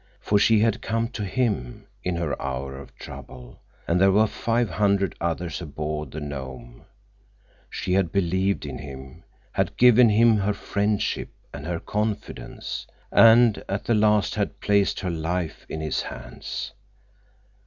[0.19, 4.67] For she had come to him in her hour of trouble, and there were five
[4.67, 6.85] hundred others aboard the Nome.
[7.69, 13.83] She had believed in him, had given him her friendship and her confidence, and at
[13.85, 16.71] the last had placed her life in his hands.